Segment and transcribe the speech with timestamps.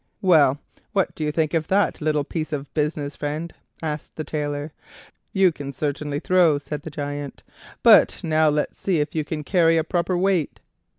[0.23, 0.59] "Well,
[0.93, 3.53] what do you think of that little piece of business, friend?"
[3.83, 4.71] asked the Tailor.
[5.31, 7.43] "You can certainly throw," said the Giant;
[7.83, 10.59] "but now let's see if you can carry a proper weight."